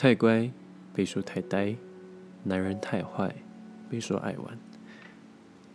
[0.00, 0.48] 太乖，
[0.94, 1.74] 被说太呆；
[2.44, 3.34] 男人太坏，
[3.90, 4.56] 被说爱玩。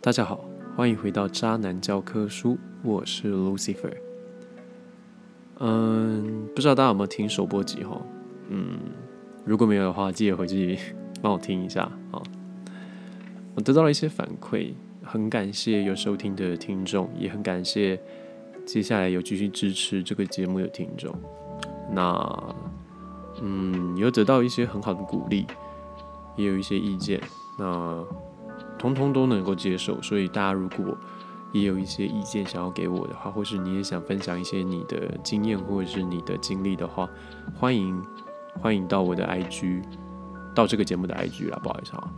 [0.00, 0.42] 大家好，
[0.74, 3.92] 欢迎回到渣男教科书，我是 Lucifer。
[5.58, 8.00] 嗯，不知道大家有没有听首播集哈？
[8.48, 8.78] 嗯，
[9.44, 10.78] 如果没有的话，记得回去
[11.20, 12.22] 帮我听一下啊。
[13.54, 18.00] 我得到了一些反馈，很感谢有收听的听众，也很感谢
[18.64, 21.14] 接下来有继续支持这个节目的听众。
[21.92, 22.63] 那。
[23.46, 25.46] 嗯，有得到一些很好的鼓励，
[26.34, 27.20] 也有一些意见，
[27.58, 28.02] 那
[28.78, 30.00] 通通都能够接受。
[30.00, 30.96] 所以大家如果
[31.52, 37.06] 也有一些意见想要给我的话，或是你也想分享一些你的经验或者是你的经历的话，
[37.54, 38.02] 欢迎
[38.62, 39.82] 欢迎到我的 IG，
[40.54, 42.10] 到这个节目的 IG 啦，不好意思啊，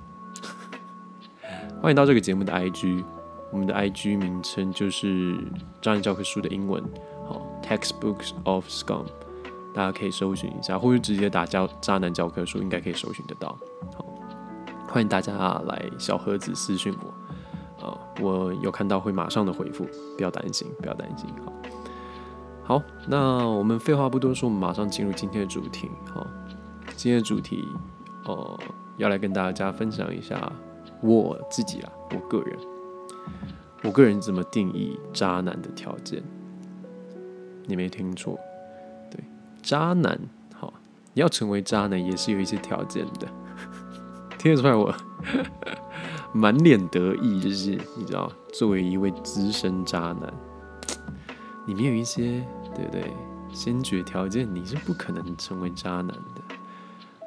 [1.82, 3.02] 欢迎到这个节目的 IG，
[3.50, 5.34] 我们的 IG 名称就是
[5.80, 6.80] 《专业教科书》的英文，
[7.26, 9.06] 好，Textbooks of Scum。
[9.76, 13.54] 大家可以搜寻一下，或者直接打教渣男教科书，应该可以搜寻得到。
[13.94, 14.06] 好，
[14.88, 21.28] 欢迎大家来小盒子私讯我，呃，我有看到会马上的回复，不要担心，不要担心。
[22.64, 25.90] 好，好，那我们废话不多说，我们马上进入今天的主题。
[26.06, 26.26] 好，
[26.96, 27.68] 今天的主题，
[28.24, 28.58] 呃，
[28.96, 30.50] 要来跟大家分享一下
[31.02, 32.58] 我自己啦，我个人，
[33.82, 36.22] 我个人怎么定义渣男的条件？
[37.66, 38.35] 你没听错。
[39.66, 40.16] 渣男，
[40.54, 40.72] 好，
[41.12, 43.26] 你要成为渣男也是有一些条件的。
[44.38, 44.94] 听得出来我
[46.32, 50.32] 满脸得意，就是你知道，作为一位资深渣男，
[51.66, 53.12] 里面有一些对不对？
[53.52, 56.42] 先决条件，你是不可能成为渣男的。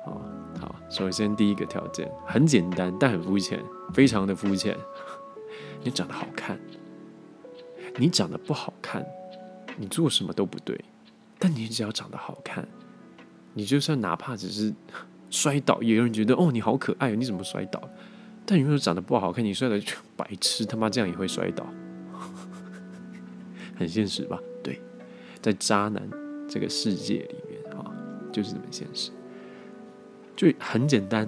[0.06, 0.22] 好，
[0.62, 3.62] 好，首先第一个条件很简单，但很肤浅，
[3.94, 4.78] 非常的肤浅。
[5.84, 6.58] 你长得好看，
[7.97, 9.06] 你长得不好看，
[9.75, 10.80] 你做什么都不对。
[11.39, 12.67] 但你只要长得好看，
[13.53, 14.73] 你就算哪怕只是
[15.29, 17.81] 摔倒，也有人觉得哦你好可爱，你怎么摔倒？
[18.45, 21.66] 但你如果长得不好看，你摔倒就白痴，他妈这样也会摔倒，
[23.77, 24.38] 很现实吧？
[24.61, 24.81] 对，
[25.41, 26.01] 在渣男
[26.50, 27.89] 这个世界里面啊，
[28.33, 29.11] 就是这么现实。
[30.35, 31.27] 就很简单，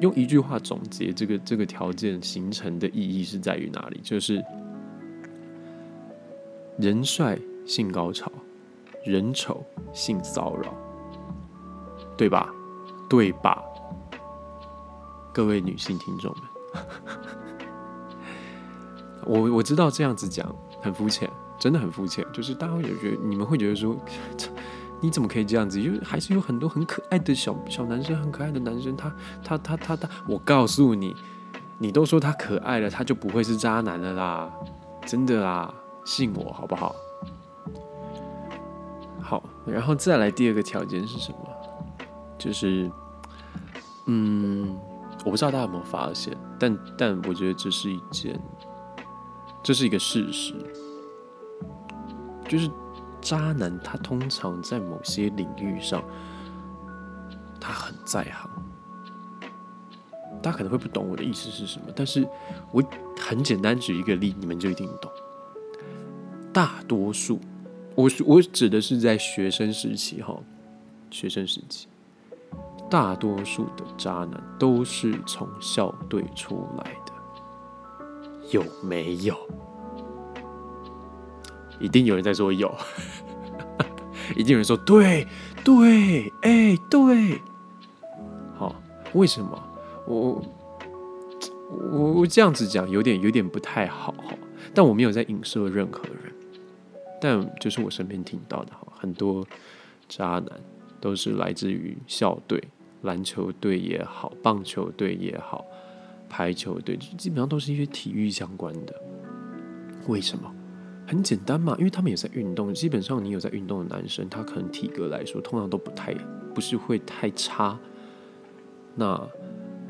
[0.00, 4.00] 用一句话总结这个这个条件形成的意义是在于哪里？
[4.02, 4.42] 就是
[6.78, 8.30] 人帅性高潮。
[9.04, 10.74] 人丑性骚扰，
[12.16, 12.48] 对吧？
[13.08, 13.62] 对吧？
[15.32, 16.42] 各位女性听众们，
[19.24, 22.26] 我我知道这样子讲很肤浅，真的很肤浅。
[22.32, 23.96] 就是大家也觉得，你们会觉得说，
[25.00, 25.82] 你怎么可以这样子？
[25.82, 29.12] 就还是有很多很可爱的小小男生，很可爱的男生，他
[29.42, 31.14] 他他他他，我告诉你，
[31.78, 34.50] 你都说他可爱了，他就不会是渣男了啦，
[35.06, 35.72] 真的啦，
[36.04, 36.94] 信我好不好？
[39.66, 41.38] 然后再来第二个条件是什么？
[42.38, 42.90] 就是，
[44.06, 44.74] 嗯，
[45.24, 48.40] 我不知道大家有没有发现，但但我觉得这是一件，
[49.62, 50.54] 这是一个事实，
[52.48, 52.70] 就是
[53.20, 56.02] 渣男他通常在某些领域上，
[57.60, 58.50] 他很在行。
[60.42, 62.26] 大家可能会不懂我的意思是什么，但是
[62.72, 62.82] 我
[63.20, 65.12] 很简单举一个例，你们就一定懂。
[66.50, 67.38] 大多数。
[68.00, 70.34] 我我指的是在学生时期哈，
[71.10, 71.86] 学生时期，
[72.88, 77.12] 大多数的渣男都是从校队出来的，
[78.50, 79.36] 有没有？
[81.78, 82.74] 一定有人在说有，
[84.36, 85.26] 一定有人说对
[85.62, 87.40] 对，哎对，
[88.56, 88.74] 好，
[89.12, 89.62] 为什么？
[90.06, 90.42] 我
[91.68, 94.34] 我我这样子讲有点有点不太好哈，
[94.74, 96.19] 但我没有在影射任何人。
[97.20, 99.46] 但就是我身边听到的哈，很多
[100.08, 100.50] 渣男
[101.00, 102.62] 都是来自于校队，
[103.02, 105.64] 篮球队也好，棒球队也好，
[106.28, 108.94] 排球队，基本上都是一些体育相关的。
[110.08, 110.52] 为什么？
[111.06, 112.72] 很简单嘛，因为他们也在运动。
[112.72, 116.14] 基本上你有在运动的男生，他可能体格来说，通常都不太，
[116.54, 117.76] 不是会太差。
[118.94, 119.06] 那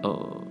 [0.03, 0.43] 呃，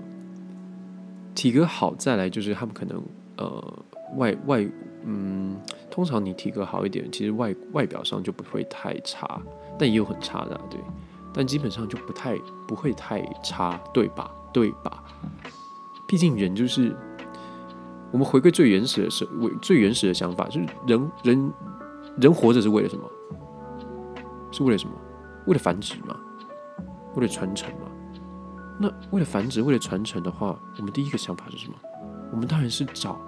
[1.34, 3.04] 体格好，再来就是他们可能
[3.38, 3.84] 呃
[4.18, 4.70] 外外
[5.04, 5.58] 嗯。
[5.92, 9.42] 通常你体格好一点，其实外外表上就不会太差，
[9.78, 10.80] 但也有很差的，对。
[11.34, 12.38] 但基本上就不太
[12.68, 14.32] 不会太差，对吧？
[14.54, 15.04] 对吧？
[16.08, 16.96] 毕竟人就是
[18.12, 21.54] 我们回归最原始的是为最原始的想法，就是人人
[22.22, 23.04] 人活着是为了什么？
[24.52, 24.94] 是为了什么？
[25.48, 26.16] 为了繁殖嘛？
[27.16, 27.88] 为了传承嘛？
[28.80, 31.76] 那为了繁殖，为了传承的话，我们第一个想法是什么？
[32.32, 33.20] 我们当然是找。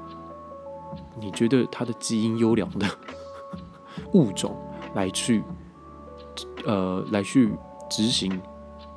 [1.19, 2.88] 你觉得它的基因优良的
[4.13, 4.55] 物种
[4.95, 5.43] 来去，
[6.65, 7.53] 呃，来去
[7.89, 8.41] 执行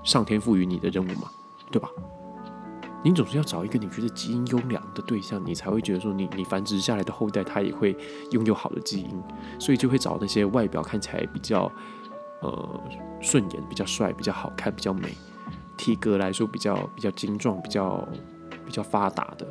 [0.02, 1.30] 上天赋予你的任务嘛，
[1.70, 1.88] 对吧？
[3.02, 7.94] 你总是要找一个你觉得基因优良的对象，你才会觉得说你你繁殖下来的后代他也会
[8.30, 9.22] 拥有好的基因，
[9.58, 11.70] 所以就会找那些外表看起来比较
[12.40, 12.80] 呃
[13.20, 15.14] 顺眼、比较帅、比较好看、比较美，
[15.76, 18.08] 体格来说比较比较精壮、比较
[18.64, 19.46] 比较发达的。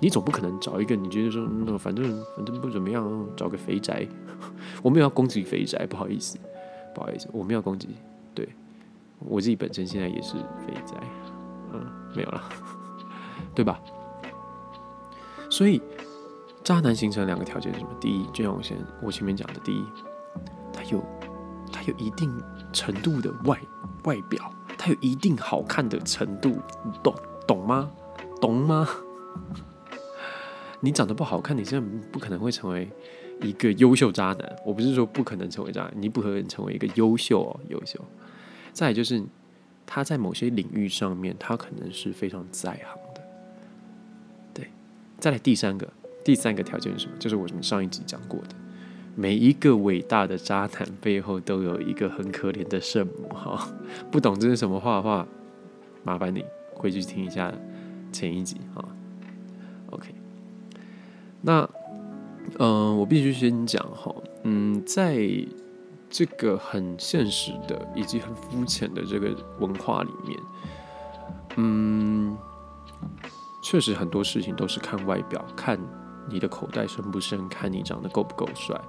[0.00, 2.04] 你总不可能找一个你觉得说那反正
[2.36, 4.06] 反正不怎么样，找个肥宅。
[4.82, 6.38] 我没有要攻击肥宅，不好意思，
[6.94, 7.88] 不好意思，我没有攻击。
[8.34, 8.48] 对
[9.18, 10.94] 我自己本身现在也是肥宅，
[11.72, 12.42] 嗯，没有了。
[13.54, 13.80] 对吧？
[15.50, 15.82] 所以
[16.62, 17.90] 渣男形成两个条件是什么？
[18.00, 19.84] 第一，就像我先我前面讲的，第一，
[20.72, 21.02] 他有
[21.72, 22.32] 他有一定
[22.72, 23.58] 程度的外
[24.04, 26.58] 外表，他有一定好看的程度，
[27.02, 27.12] 懂
[27.46, 27.90] 懂吗？
[28.40, 28.86] 懂吗？
[30.80, 32.88] 你长得不好看，你现在不可能会成为
[33.42, 34.56] 一个优秀渣男。
[34.64, 37.98] 我不是说不可能成为渣男，你不可能成为一个优秀哦，优秀。
[38.72, 39.22] 再就是
[39.84, 43.20] 他在某些领域上面，他可能是非常在行的。
[44.54, 44.68] 对。
[45.18, 45.88] 再来第三个，
[46.24, 47.16] 第三个条件是什么？
[47.18, 48.54] 就是我们上一集讲过的，
[49.16, 53.28] 每一个伟大的渣男背后都有一个很可怜的圣母。
[53.34, 53.68] 哈，
[54.12, 55.26] 不懂这是什么话的话，
[56.04, 57.52] 麻烦你回去听一下
[58.12, 58.88] 前一集哈。
[61.40, 61.68] 那
[62.58, 64.14] 嗯，我必须先讲哈，
[64.44, 65.28] 嗯，在
[66.10, 70.38] 这个很现实的以及很肤浅的这个文化里面，
[71.56, 72.36] 嗯。
[73.60, 75.78] 确实很多事情都是看外表，看
[76.30, 78.80] 你的口袋深不深，看你长得够不够帅，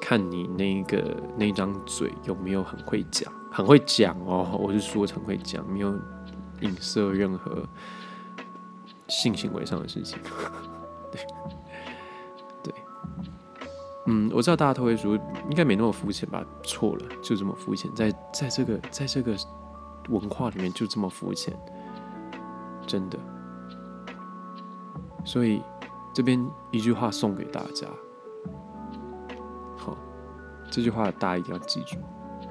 [0.00, 5.94] 看你那个那张嘴有没有很会讲，很会讲哦，我是说很会讲，没有
[6.60, 7.62] 影射任何
[9.06, 10.18] 性行为上的事情。
[12.62, 12.74] 对，
[14.06, 15.14] 嗯，我知道大家都会说
[15.48, 16.44] 应该没那么肤浅吧？
[16.62, 19.36] 错了，就这么肤浅，在在这个在这个
[20.08, 21.56] 文化里面就这么肤浅。
[22.86, 23.18] 真的，
[25.24, 25.62] 所以
[26.12, 27.88] 这边一句话送给大家，
[29.74, 29.96] 好，
[30.70, 31.96] 这句话大家一定要记住。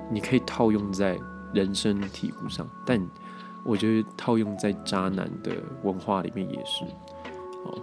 [0.09, 1.19] 你可以套用在
[1.53, 2.99] 人生体悟上，但
[3.63, 5.51] 我觉得套用在渣男的
[5.83, 6.83] 文化里面也是。
[7.63, 7.75] 好，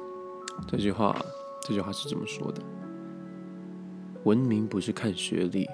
[0.67, 1.15] 这句话，
[1.63, 2.63] 这句话是这么说的：
[4.25, 5.69] 文明不是看学历、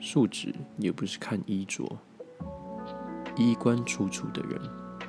[0.00, 1.84] 素质，也不是看衣着，
[3.36, 4.60] 衣冠楚楚的人。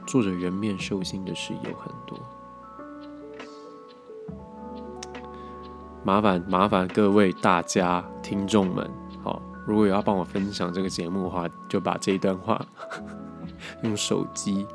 [0.07, 2.19] 做着人面兽心的事有很多，
[6.03, 8.89] 麻烦麻烦各位大家听众们，
[9.23, 12.59] 好，如果有要帮我分享这个节目的话，就把这一段话
[13.83, 14.65] 用手机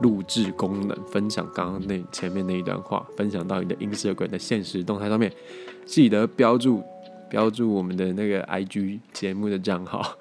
[0.00, 5.32] 录制功能分享刚刚那前面那一段话，分享到你的 Instagram 的现实动态上面，
[5.86, 6.82] 记得标注
[7.28, 10.18] 标注我们的那个 IG 节目的账号，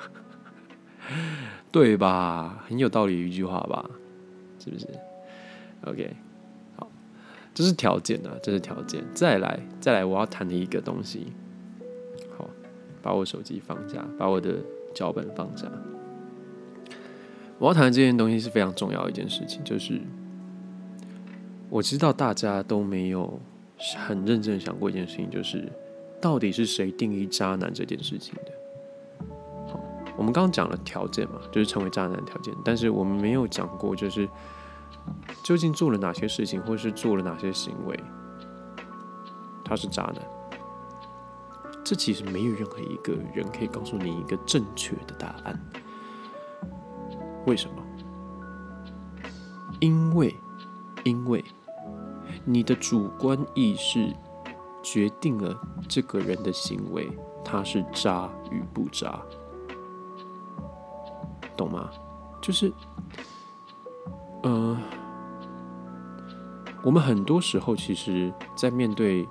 [1.71, 2.63] 对吧？
[2.67, 3.89] 很有道理一句话吧。
[4.59, 4.87] 是不是
[5.85, 6.15] ？OK，
[6.77, 6.89] 好，
[7.53, 9.03] 这是条件啊，这是条件。
[9.13, 11.33] 再来，再来，我要谈的一个东西。
[12.37, 12.49] 好，
[13.01, 14.55] 把我手机放下，把我的
[14.93, 15.69] 脚本放下。
[17.59, 20.01] 我要谈的这件东西是非常重要的一件事情，就是
[21.69, 23.39] 我知道大家都没有
[24.05, 25.71] 很认真想过一件事情，就是
[26.21, 28.51] 到底是谁定义渣男这件事情的。
[29.67, 29.79] 好
[30.17, 34.27] 我们刚刚讲了条件嘛，就是成为渣男的条件，但是我们没有讲过，就是
[35.43, 37.97] 究竟做了哪些事情，或是做了哪些行为，
[39.63, 40.15] 他是渣男。
[41.83, 45.59] 这其实没有任何一个人可以告诉你一个正确的答案。
[47.45, 47.83] 为什么？
[49.79, 50.35] 因为，
[51.03, 51.43] 因为
[52.45, 54.13] 你的主观意识
[54.81, 55.55] 决定了
[55.87, 57.09] 这个人的行为，
[57.43, 59.19] 他是渣与不渣。
[61.55, 61.89] 懂吗？
[62.41, 62.71] 就是，
[64.41, 64.77] 呃，
[66.83, 69.27] 我们很多时候其实，在面对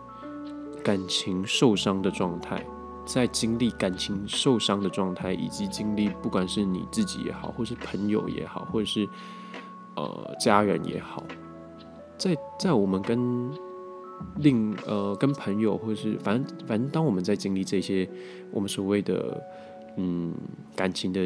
[0.85, 2.65] 感情受伤的状态，
[3.05, 9.09] 在经历感情受伤的状态，以及经历不管是你自己也好，或是朋友也好，或者是
[9.97, 11.25] 呃家人也好，
[12.17, 13.51] 在在我们跟
[14.37, 18.09] 另呃跟朋友，或者是反正反正，当我们在经历这些
[18.51, 19.43] 我们所谓的
[19.97, 20.35] 嗯
[20.77, 21.21] 感情的。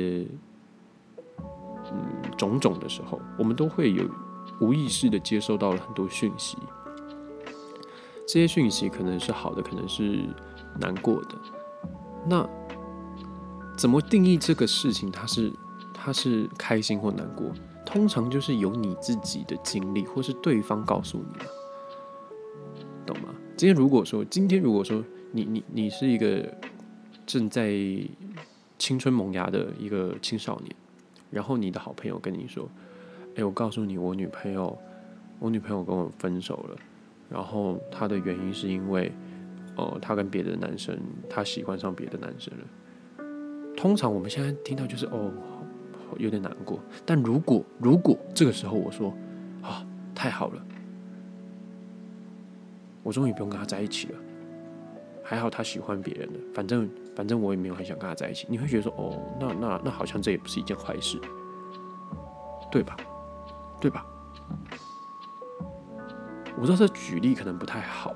[1.89, 2.03] 嗯，
[2.37, 4.05] 种种的时候，我们都会有
[4.61, 6.59] 无意识的接收到了很多讯息。
[8.27, 10.25] 这些讯息可能是好的，可能是
[10.81, 11.37] 难过的。
[12.29, 12.49] 那
[13.77, 15.11] 怎么定义这个事情？
[15.11, 15.53] 它是
[15.95, 17.53] 它是开心或难过？
[17.85, 21.39] 通常就是由你自己的经历，或是对方告诉你，
[23.07, 23.29] 懂吗？
[23.57, 25.03] 今天如果说，今天如果说
[25.33, 26.53] 你你你是一个
[27.25, 27.73] 正在
[28.79, 30.75] 青春萌芽的一个青少年。
[31.29, 32.69] 然后你的好朋友跟你说
[33.35, 34.79] ：“哎，我告诉你，我女朋友，
[35.41, 36.77] 我女朋友跟我分手了。
[37.29, 39.13] 然后她的原因是因为，
[39.77, 40.99] 哦，她跟别的男生，
[41.31, 42.65] 她喜欢上别的男生了。
[43.77, 45.31] 通常我们现在听到就是哦，
[46.19, 46.81] 有点难过。
[47.05, 49.15] 但如果如果这个时候我说
[49.63, 50.63] 啊，太好了，
[53.03, 54.19] 我终于不用跟他在一起了。
[55.23, 58.47] 还好他喜欢别人的，反正反正我也没有很想跟他在一起。
[58.49, 61.21] 你会觉得说哦，那那那好像这也不是一件坏事，
[62.71, 62.97] 对吧？
[63.81, 64.07] 对吧？
[66.59, 68.15] 我知道这举例可能不太好，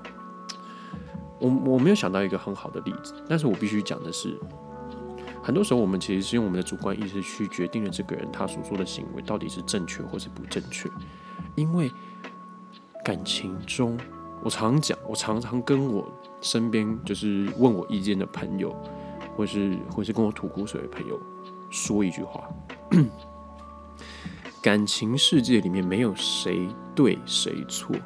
[1.41, 4.39] 我我没有想到一个很好的例子，但是我必须讲的是，
[5.43, 10.89] 很多时候我们其实是用我们的主观意识去决定了这个人他所做的行为到底是正确或是不正确，
[11.57, 11.91] 因为
[13.05, 13.99] 感情中，
[14.43, 16.07] 我常讲，我常常跟我
[16.43, 18.77] 身边就是问我意见的朋友，
[19.35, 21.19] 或是或是跟我吐苦水的朋友
[21.71, 22.49] 说一句话。
[24.63, 27.97] 感情世界里面没有谁对谁错，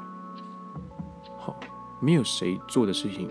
[2.04, 3.30] 没有谁做的事情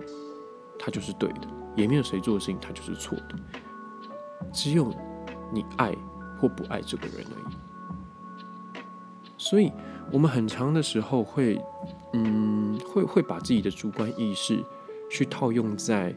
[0.80, 3.36] 他就是对的，也没有谁做的事情他就是错的，
[4.51, 4.92] 只有
[5.51, 5.96] 你爱
[6.39, 7.56] 或不爱这个人而已。
[9.38, 9.72] 所以，
[10.12, 11.62] 我们很长的时候会，
[12.13, 14.63] 嗯，会会把自己的主观意识
[15.12, 16.15] 去套用在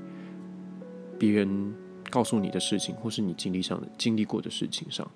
[1.18, 1.74] 别人
[2.10, 5.06] 告诉你的事情，或是你经历上的经历过的事情上。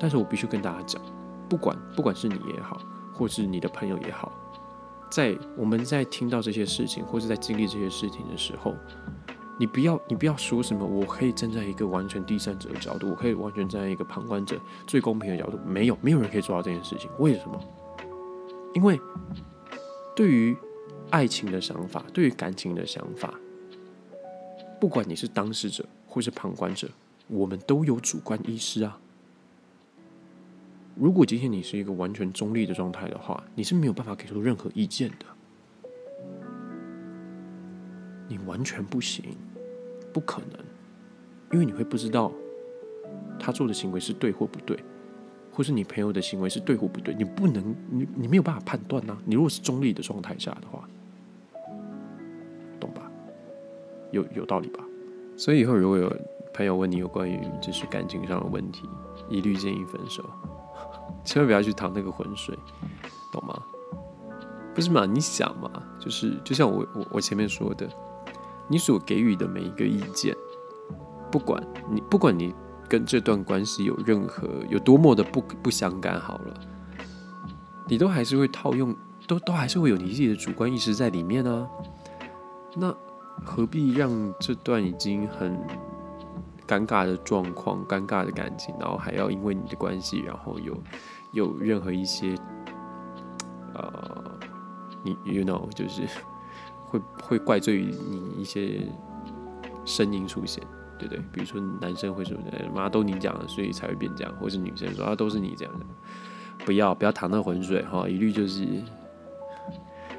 [0.00, 1.02] 但是我必须跟大家讲，
[1.48, 2.80] 不管不管是你也好，
[3.12, 4.32] 或是你的朋友也好，
[5.10, 8.74] 在我们在听到这些事情，或是在经历这些事情的时候，
[9.58, 17.10] 你不要你不要说什么，我可以站在一个完全第三者的角度，我可以完全站在一个旁观者最公平的角度，没有没有人可以做到这件事情。
[17.18, 17.60] 为什么？
[18.74, 19.00] 因为
[20.14, 20.56] 对于
[21.10, 23.32] 爱情的想法，对于感情的想法，
[24.78, 26.88] 不管你是当事者或是旁观者，
[27.28, 28.98] 我们都有主观意识啊。
[30.98, 35.26] 如果今天你是一个完全中立的状态的话，你是没有办法给出任何意见的。
[38.26, 39.24] 你完全不行，
[40.12, 40.58] 不可能，
[41.52, 42.32] 因为你会不知道
[43.38, 44.76] 他做的行为是对或不对，
[45.52, 49.16] 或是你朋友的行为是对或不对，你不能，你你没有办法判断呐。
[49.24, 50.88] 你如果是中立的状态下的话，
[52.80, 53.08] 懂吧？
[54.10, 54.84] 有有道理吧？
[55.36, 56.12] 所以以后如果有
[56.52, 58.82] 朋友问你有关于就是感情上的问题，
[59.30, 60.27] 一律建议分手。
[61.28, 62.58] 千万不要去淌那个浑水，
[63.30, 63.62] 懂吗？
[64.74, 65.04] 不是嘛？
[65.04, 65.70] 你想嘛，
[66.00, 67.86] 就是就像我我我前面说的，
[68.66, 70.34] 你所给予的每一个意见，
[71.30, 72.54] 不管你不管你
[72.88, 76.54] 跟这段关系有任何有多么的不不相干，好了，
[77.86, 81.68] 你都还是会套用，都都还是会有你自己的主观意识在里面啊。
[82.74, 82.94] 那
[83.44, 85.60] 何必让这段已经很
[86.66, 90.76] 尴尬的状况、尴尬的感情，然后还要因为你的关系，然后有
[91.32, 92.34] 有任何一些
[93.74, 94.38] 呃，
[95.04, 96.02] 你 you know 就是
[96.86, 98.80] 会会怪罪于你一些
[99.84, 100.62] 声音出现，
[100.98, 101.22] 对不对？
[101.32, 102.36] 比如说男生会说
[102.74, 105.86] “妈都你讲的，所以才会变这样”，或是女生说“啊都是你这样的”，
[106.64, 108.66] 不要不要淌那浑水哈，一律就是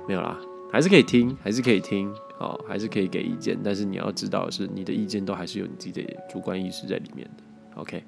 [0.07, 0.37] 没有啦，
[0.71, 2.13] 还是可以听，还是可以听。
[2.39, 7.43] 哦，还是可以给意见，但是你要知道，是你的意见都还是有你自己的主观意识在里面的。
[7.75, 8.01] OK，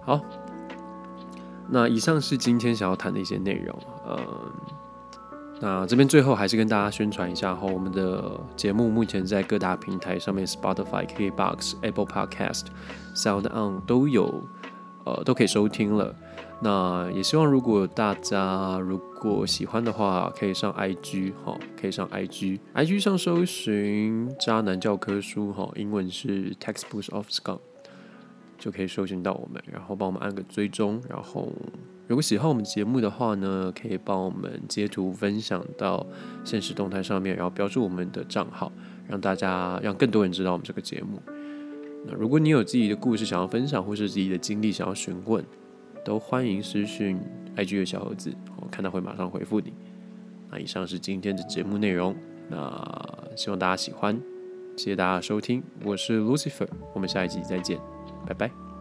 [0.00, 0.24] 好，
[1.74, 3.78] 那以上是今天想要谈的一些内容。
[4.06, 4.18] 嗯，
[5.58, 12.66] 那这边最后还是跟大家宣传一下哈，我们的节目目前在各大平台上面，Spotify、KKBox、Apple Podcast、
[13.14, 14.44] Sound On 都有，
[15.06, 16.14] 呃，都可以收听了。
[16.60, 27.58] 那也希望，如果大家如果喜欢的话，可以上 IG 哈，可以上 IG，IG 上搜寻“渣男教科书”哈，英文是 Textbooks of Scum，
[28.62, 31.02] 就可以搜寻到我们，然后帮我们按个追踪。
[31.08, 31.52] 然后，
[32.06, 36.06] 如果喜欢我们节目的话呢，可以帮我们截图分享到
[36.44, 38.70] 现实动态上面，然后标注我们的账号，
[39.08, 41.20] 让大家让更多人知道我们这个节目。
[42.06, 45.44] 那如果你有自己的故事想要分享，或是自己的经历想要询问，
[46.04, 47.18] 都欢迎私讯
[47.56, 49.72] IG 的小盒子，我看到会马上回复你。
[50.52, 52.14] 那以上是今天的节目内容，
[52.48, 54.16] 那希望大家喜欢，
[54.76, 57.80] 谢谢大家收听，我是 Lucifer，我们下一集再见，
[58.26, 58.71] 拜拜。